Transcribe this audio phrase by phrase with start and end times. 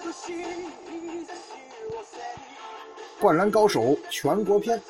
[3.20, 4.80] 《灌篮高手》全国篇，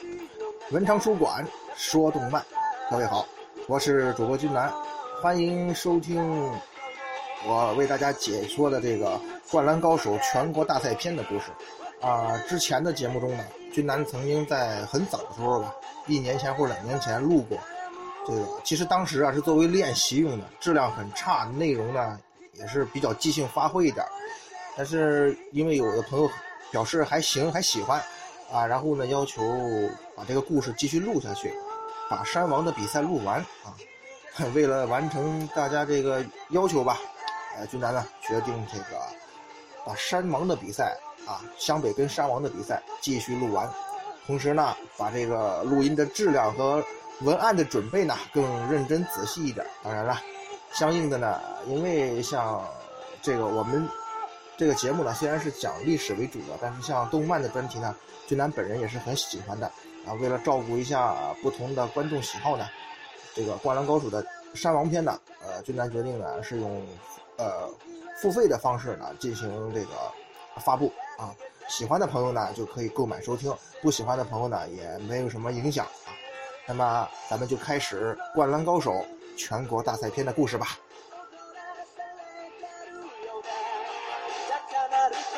[0.71, 2.45] 文昌书馆说动漫。
[2.89, 3.27] 各位好，
[3.67, 4.73] 我是主播君南，
[5.21, 6.49] 欢迎收听
[7.45, 9.17] 我为大家解说的这个
[9.51, 11.47] 《灌篮高手》全国大赛篇的故事。
[12.01, 15.75] 啊，之前的节目中呢，君南曾经在很早的时候吧，
[16.07, 17.59] 一年前或者两年前录过。
[18.25, 22.17] 这个其实当时啊是作为练习用的，质量很差，内容呢
[22.53, 24.09] 也是比较即兴发挥一点儿。
[24.77, 26.31] 但是因为有的朋友
[26.71, 28.01] 表示还行，还喜欢，
[28.51, 29.43] 啊，然后呢要求
[30.17, 31.53] 把这个故事继续录下去，
[32.09, 33.75] 把山王的比赛录完啊。
[34.55, 36.99] 为了完成大家这个要求吧，
[37.57, 38.99] 呃，俊南呢决定这个
[39.85, 43.69] 把山王的比赛啊，湘北跟山王的比赛继续录完，
[44.27, 46.83] 同时呢把这个录音的质量和
[47.23, 49.67] 文案的准备呢更认真仔细一点。
[49.83, 50.19] 当然了，
[50.73, 52.65] 相应的呢，因为像
[53.21, 53.87] 这个我们。
[54.61, 59.67] 这个节目呢，虽然是讲历史为主的，但是像动漫的专题呢，君南本人也是很喜欢的
[60.05, 60.13] 啊。
[60.21, 62.69] 为了照顾一下不同的观众喜好呢，
[63.35, 64.23] 这个《灌篮高手》的
[64.53, 66.87] 山王篇呢，呃，君南决定呢是用
[67.39, 67.71] 呃
[68.21, 69.93] 付费的方式呢进行这个
[70.57, 71.35] 发布啊。
[71.71, 73.51] 喜欢的朋友呢就可以购买收听，
[73.81, 76.13] 不喜欢的朋友呢也没有什么影响啊。
[76.69, 78.93] 那么咱们就开始《灌篮高手》
[79.39, 80.77] 全国大赛篇的故事吧。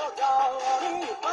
[0.05, 1.32] 我要你。